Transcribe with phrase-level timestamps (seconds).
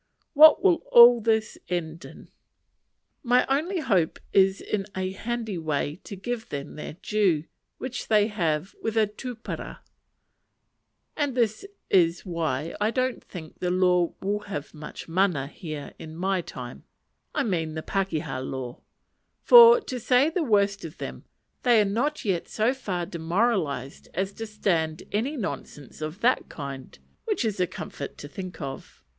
[0.33, 2.31] What will all this end in?
[3.21, 7.43] My only hope is in a handy way (to give them their due)
[7.77, 9.81] which they have with a tupara;
[11.15, 16.15] and this is why I don't think the law will have much mana here in
[16.15, 16.83] my time:
[17.35, 18.81] I mean the pakeha law;
[19.43, 21.25] for, to say the worst of them,
[21.61, 26.97] they are not yet so far demoralized as to stand any nonsense of that kind;
[27.25, 29.03] which is a comfort to think of.